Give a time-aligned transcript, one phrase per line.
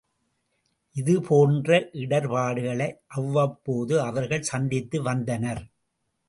[0.95, 1.69] இது போன்ற
[1.95, 5.63] இடர்ப்பாடுகளை அவ்வப்போது அவர்கள் சந்தித்து வந்தனர்.